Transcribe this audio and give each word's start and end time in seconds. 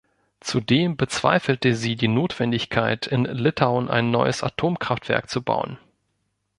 Zudem 0.39 0.97
bezweifelte 0.97 1.75
sie 1.75 1.95
die 1.95 2.07
Notwendigkeit, 2.07 3.05
in 3.05 3.23
Litauen 3.25 3.87
ein 3.87 4.09
neues 4.09 4.41
Atomkraftwerk 4.41 5.29
zu 5.29 5.43
bauen. 5.43 5.77